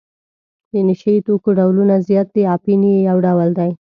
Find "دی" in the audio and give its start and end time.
3.59-3.71